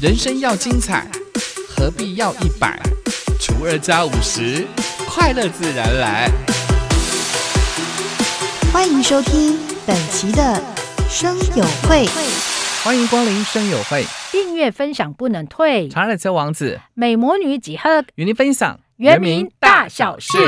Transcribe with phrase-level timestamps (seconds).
[0.00, 1.06] 人生要精彩，
[1.68, 2.80] 何必要一百
[3.38, 4.66] 除二加五十？
[5.06, 6.30] 快乐自然来。
[8.72, 10.58] 欢迎收听本期的
[11.06, 12.06] 生友会，
[12.82, 15.90] 欢迎光临生友会，订阅分享不能退。
[15.90, 20.38] 查尔斯王子美魔女几何与您分享原名大小事。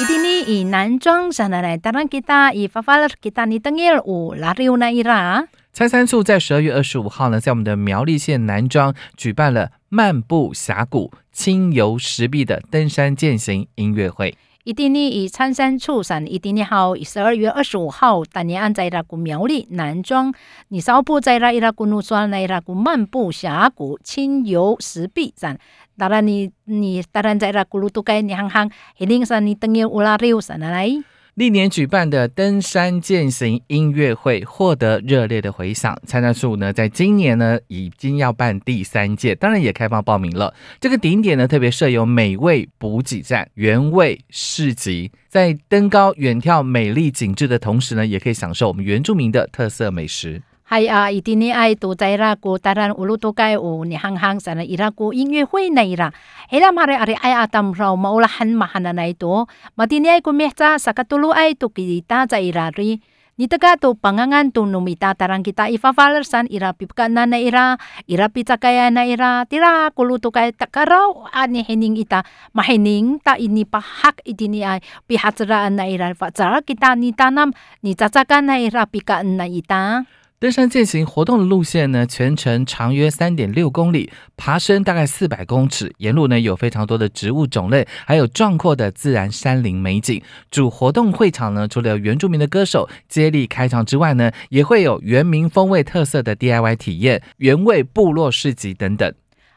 [0.00, 5.44] 一定呢以男装上来来，当然 kita 以发发了 kita 你等于五拉六那一啦。
[5.76, 14.34] 参三处在十二月二十五号呢，在我们的苗栗县南庄举办了漫步峡谷、亲游石壁的登山践行音乐会。
[14.64, 20.32] 一定呢以参山处上，一定呢好十二月二十五号，当年按在那个苗栗南庄，
[20.68, 25.58] 你稍不在那伊拉古路山那伊拉古漫步峡谷、亲游石壁上。
[25.98, 30.90] 当然你你当然在那古路都该你行行，一定是你等于乌拉六上来。
[31.36, 35.94] 历年举办的登山践行音乐会获得热烈的回响。
[36.06, 40.54] 参加数呢，在今年呢已经要办第三届，当然也开放报名了。
[40.80, 50.40] 这个顶点呢，特别设有美味补给站、原味市集，在登高远眺美丽景致的同时呢，也可以享受我们原住民的特色美食。
[50.69, 56.13] 系啊，一定呢爱都在那个当然乌鲁都该有你行行上了伊拉个音乐会那啦，
[56.49, 63.01] 伊拉马来阿里爱阿当绕马乌拉汉马汉那那多，马丁尼爱个咩子萨卡多鲁爱都给打在伊拉里。
[63.39, 69.07] Ni taga to pangangan to numita tarang kita ifafalersan ira pipkana na ira ira pitakaya na
[69.07, 72.21] ira tira kuluto kay takaraw ani hining ita
[72.53, 77.49] mahining ta ini pahak itini ay pihatsaraan na ira fatsara kita ni tanam
[77.81, 80.05] ni tsatsaka na ira pikaan na ita
[80.38, 90.22] 登山践行活动的路线呢，全程长约三点六公里，爬升大概四百公尺，沿路呢有非常多的植物种类，还有壮阔的自然山林美景。
[90.50, 99.10] 主活动会场呢，除了原住民的歌手接力开场之外呢，也会有原民风味特色的 DIY 体验、原味部落市集等等。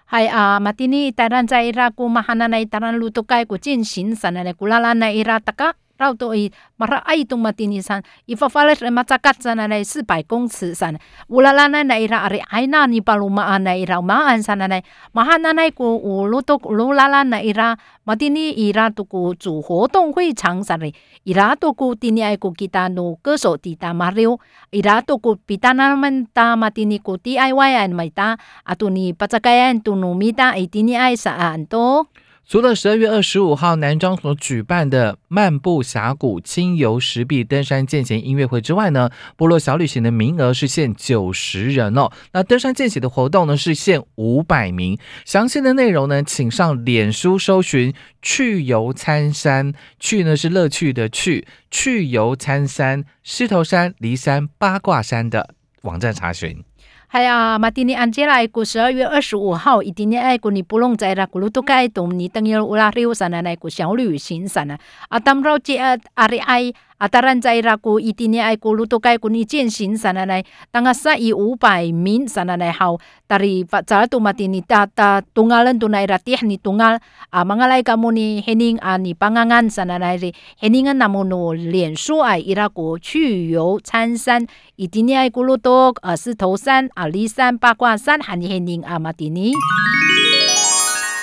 [0.09, 5.75] 系啊，马蒂尼当然在伊拉古马哈那内当然路都该古进行上来古拉拉那伊拉大家。
[5.99, 20.93] 绕到伊马拉爱东马丁尼山，伊发发了什么扎嘎山来四百公尺山，乌拉拉那那伊拉阿里爱那尼巴鲁马安那伊拉马安山那来马哈那那个乌鲁多乌拉拉那伊拉马丁尼伊拉都个主活动会场上嘞，
[21.23, 24.39] 伊拉都个丁尼爱个吉他诺歌手蒂达马六，
[24.71, 32.07] 伊拉都个比达那们达马丁尼个 DIY 安买达，阿杜尼巴扎盖安杜努米达伊丁尼爱啥安多。
[32.49, 42.09] 除了十二月二十五号南庄所举办的漫步峡谷、亲游石壁、登山践行音乐会之外呢，部落小旅行的名额是限九十人哦。
[42.33, 44.97] 那登山践行的活动呢是限五百名。
[45.25, 56.63] 详细的内容呢，请上脸书搜寻“去游参山”，去呢是乐趣的去，去游参山、狮头山、骊山、八卦山的网站查询。
[57.11, 66.71] 系啊，马丁尼安杰来过十二月二十五号，一定呢爱过你不弄在啦，咕噜都该懂你等于乌拉里乌山来过小旅行山啊，啊，当绕接啊阿里埃。
[66.99, 76.99] 啊，当然在那个一定呢，爱古路都该古尼践行上来来，当阿三亿五百名上来来好，但是发早都嘛的你大大东阿人都来啦，底你东阿
[77.29, 89.53] 啊，忙来个么你黑宁啊，你帮安安上来来的，黑宁啊那么努脸书爱伊拉国去游参山，一定呢爱古路都啊石头山啊骊山八卦山，喊你黑宁啊嘛的你。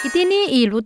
[0.05, 0.81] 一定呢，以路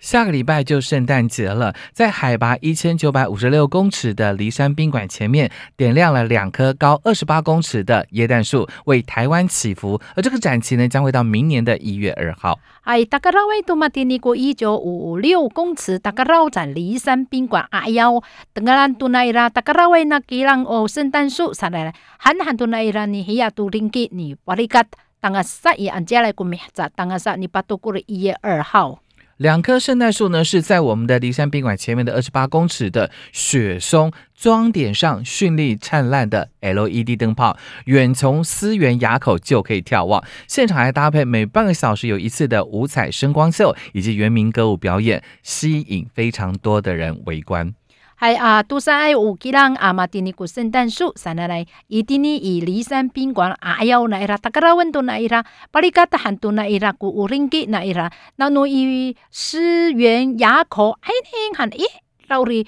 [0.00, 10.00] 下个礼拜就圣诞节了，在海拔一千九百五十六公尺的骊山宾馆前面，点亮了两棵高二十八公尺的椰蛋树，为台湾祈福。
[10.16, 12.58] 而这个展期呢，将会到明年的一月二号。
[12.84, 13.90] 哎，大家绕位多嘛？
[13.90, 17.66] 点尼过一九五六公尺，大家绕在骊山宾馆。
[17.70, 18.22] 哎呦，
[18.54, 24.82] 等个人都来啦，大家绕位那几人哦，圣诞树上来了，喊喊都来啦，你黑呀都灵吉，你巴里嘎，
[25.20, 26.90] 当个十一按家来过咩子？
[26.96, 28.98] 当个十你把都过了一月二号。
[29.40, 37.56] 两棵圣诞树呢，是在我们的骊山宾馆前面的二十八公尺的雪松装点上绚丽灿烂的 LED 灯泡，
[37.86, 40.22] 远从思源垭口就可以眺望。
[40.46, 47.72] 现场还搭配每半个小时有一次的五彩声光秀以及原民歌舞表演，吸引非常多的人围观。
[48.20, 61.08] 还啊，都山爱有几人阿玛蒂尼古圣诞树，上来来，伊蒂尼以骊山宾馆阿要那伊拉，大家拉温度那伊拉，巴里嘎达汉都那伊拉，古乌林吉那伊拉，那侬伊思源垭口，哎，
[61.48, 61.80] 你看，咦，
[62.28, 62.66] 老里。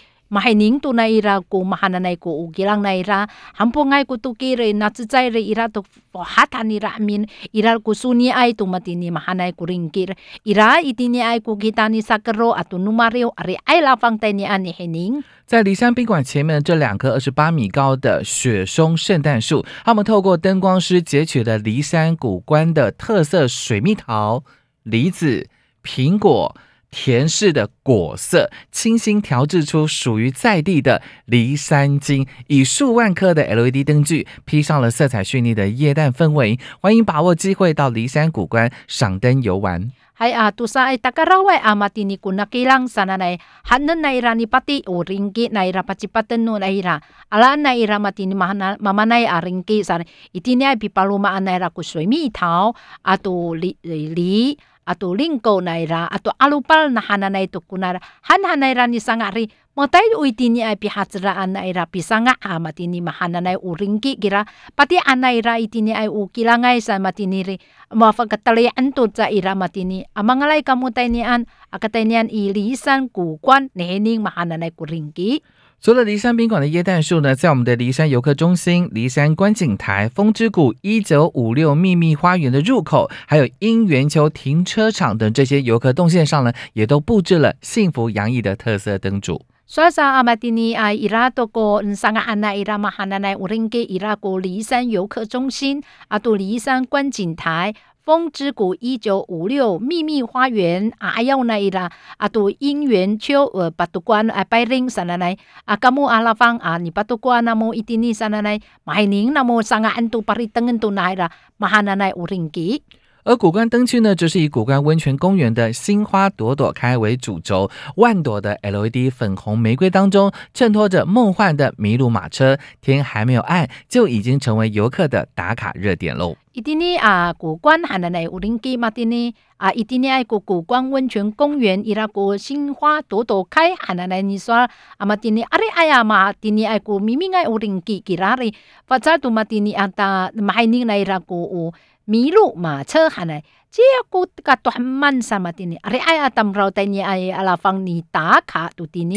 [15.44, 24.42] 在骊山宾馆前面的这两棵二十八米高的雪松圣诞树，他们透过灯光师截取了骊山古关的特色水蜜桃、
[24.82, 25.46] 梨子、
[25.84, 26.56] 苹果。
[26.92, 36.60] 甜柿的果色，清新调制出属于在地的梨山金，以数万颗的 LED 灯具披上了色彩绚丽的液氮氛围。
[36.80, 39.90] 欢迎把握机会到梨山古关赏灯游玩。
[40.22, 44.84] hay a tu sa ay takaraway amati ni kunakilang sana nay hanan na ira ni pati
[44.86, 47.00] o ringki na ira pacipatan no na ira
[47.32, 51.74] ala na ira mati ni mahana mamanay a ringki sana itini ay pipaluma na ira
[51.74, 52.70] kusway mi itaw
[53.02, 54.54] ato li, li
[54.86, 60.52] atu lingko naira atu alupal nahana na itu kunara han hanaira ni sangari motai uiti
[60.52, 64.44] ni ai pihatraan naira pisanga amati ini mahana nai uringki kira
[64.76, 67.56] pati anaira iti ni ai ukilangai sa ni ri.
[67.92, 75.40] Mafakatale antu ca ira matini amangalai kamu tainian akatainian ilisan kukuan nehening mahana nai kuringki
[75.82, 89.42] 除了骊山宾馆的椰蛋树呢，在我们的骊山游客中心、骊山观景台、风之谷一九五六秘密花园的入口，还有樱园丘停车场等这些游客动线上呢，也都布置了幸福洋溢的特色灯柱。
[89.66, 97.74] 所以 sa amatini ay irato ko sanga ana ira mahananay uringke ira ko 骊山游客中心，ato 骊山观景台。
[98.04, 112.82] 《风之谷》一九五六《秘密花园》啊，阿要那一啦，啊，杜姻缘秋呃，八度关啊，拜灵山奶奶啊，甘木阿拉方啊，你八度关那么一蒂尼山奶奶，马海宁那么三个安杜巴里登恩杜奈啦，马哈奶奶乌林吉。
[113.22, 126.34] 而古关灯区呢，则是以古关温泉公园的“星花朵朵开”为主轴，万朵的 LED 粉红玫瑰当中，衬托着梦幻的麋鹿马车，天还没有暗，就已经成为游客的打卡热点喽。
[126.52, 134.68] 一定呢啊，古关喊的呢，五零基马丁呢啊，一定呢爱古古关温泉公园，伊拉古新花朵朵开喊的呢，你说
[134.98, 138.54] 啊马丁呢，阿里哎呀马丁呢爱古明明爱五零基吉拉里，
[138.86, 141.72] 发扎杜马丁呢啊 ta 马海宁来伊拉古。
[142.08, 145.78] 麋鹿马车喊来，这个个都很慢 sama tini。
[145.82, 149.16] 阿里哎呀，当绕带你哎阿拉放你打卡都 tini。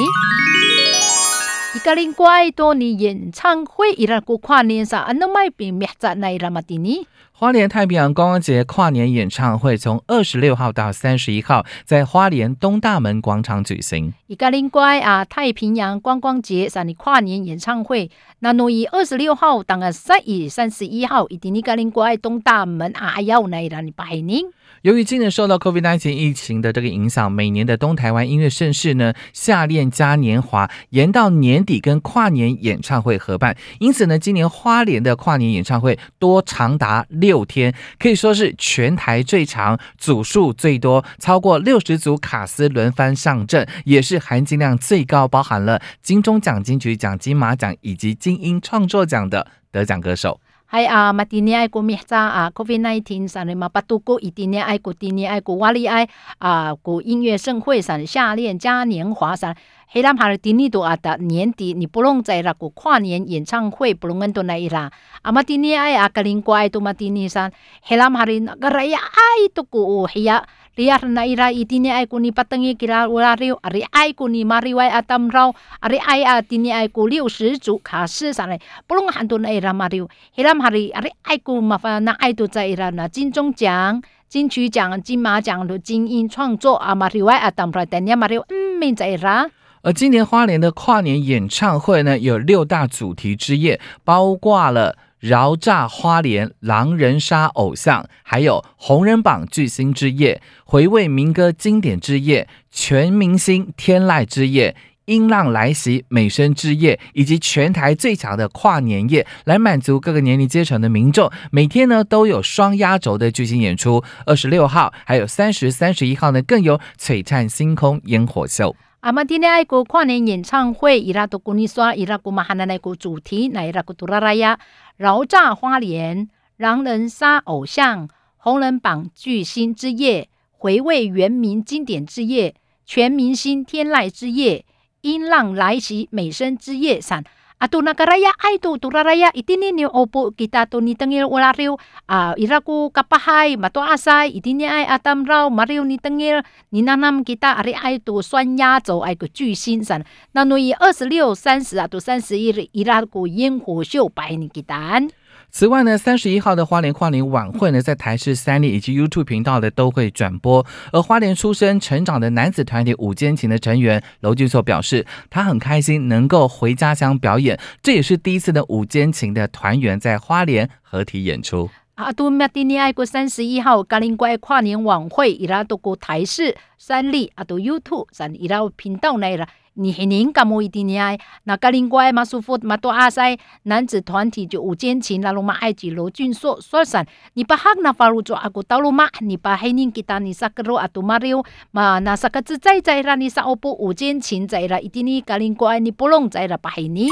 [1.74, 7.06] 一个零怪多你演唱会伊拉个跨年啥，安那买比咩子那伊拉嘛 tini。
[7.37, 14.13] 花莲太平洋观光节跨年演唱会从二十六号到三十一号在花莲东大门广场举行。
[14.27, 18.09] 一个另外啊，太平洋观光节上的跨年演唱会，
[18.39, 24.41] 那诺伊二十六号当个三月三十一号，一定一个另外东大门啊要来让你拜年。
[24.81, 50.39] 由于今年受到 COVID-19 疫情的这个影响，每年的东台湾音乐盛事呢，夏恋嘉年华延到年底跟跨年演唱会合办，因此呢，今年花莲的跨年演唱会多长达六天，可以说是全台最长、组数最多，超过六十组卡司轮番上阵，也是含金量最高，包含了金钟奖、金曲奖、金马奖以及金音创作奖的得奖歌手。
[50.67, 56.07] Hay a matini ay ko mihza a covid 19上的嘛巴度过一定年爱过今年爱过瓦里爱
[56.39, 59.55] 啊过音乐盛会上夏恋嘉年华上。
[59.87, 64.91] 黑蓝哈的今年都啊的年底，你不弄在那个跨年演唱会不弄到那一啦。
[65.21, 67.49] 啊嘛今年哎啊个灵怪都嘛今年上
[67.83, 70.43] 黑蓝哈的那个呀哎都个嘿呀。
[70.77, 75.99] Liar na ira itini ay kuni patangi kila ulario ari ay kuni mariwai atam rau ari
[75.99, 79.49] ay atini ay ku liu shi zu ka shi sa lai pulung han tu na
[79.49, 83.07] ira mariu hiram hari ari ay ku ma fa na ay tu za ira na
[83.07, 89.49] 金钟奖金曲奖、金马奖的精英创作啊，马里外啊，当不来，但你马里嗯，没在啦。
[89.81, 94.97] 而今年花莲的跨年演唱会呢，有六大主题之夜，包括了。
[95.25, 111.31] 饶炸花莲狼人杀偶像，还有红人榜巨星之夜、回味民歌经典之夜、全明星天籁之夜、音浪来袭美声之夜，以及全台最强的跨年夜，来满足各个年龄阶层的民众。
[111.49, 118.75] 每天呢都有双压轴的巨星演出，二十六号还有三十三十一号呢更有璀璨星空烟火秀。
[119.05, 124.59] 阿妈今年爱国跨年演唱会，伊拉都古尼刷，伊拉古马哈那那个主题，那伊拉古杜拉拉呀，
[124.97, 134.65] 饶炸花莲，狼人杀偶像，红人榜巨星之夜，回味原名经典之夜，全明星天籁之夜，
[135.01, 137.23] 音浪来袭美声之夜，闪
[137.60, 141.76] Atu nakaraya ay tu turaraya itini ni opo kita tu ni tengil ulariu
[142.08, 146.40] ah iraku kapahai mato asai itini ay atam rau mariu ni tengil
[146.72, 150.00] ni nanam kita ari ay tu 酸压轴ay ku 巨星闪，
[150.32, 155.10] 那诺以二十六、三十啊，到三十一日伊拉古烟火秀白你给单。
[155.51, 160.65] 此外呢，三十一号的花莲跨年晚会呢，在台视三立以及 YouTube 频道的都会转播。
[160.91, 171.69] 而花莲出生成长的男子团体五间琴的成员娄俊硕表示，他很开心能够回家乡表演，这也是第一次的五间琴的团员在花莲合体演出。
[171.95, 179.47] 阿，都麦蒂尼爱过三十一号格林怪跨年晚会，伊拉都过台视三立阿，都 YouTube 三伊拉频道内了。
[179.75, 197.09] 你很宁干么一定你爱那格林怪马舒服马多阿塞男子团体就五间琴拉鲁马埃及罗俊硕说散你把哈那法鲁做阿古道路马你把黑宁吉他你萨克罗阿杜马里奥嘛那萨克子在在啦你萨欧布五间琴在啦一定你格林怪你不弄在啦把黑宁。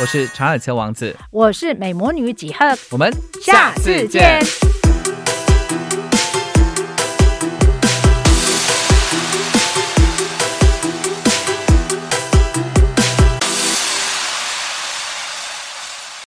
[0.00, 4.40] 我是查尔斯王子，我是美魔女几何，我们下次见。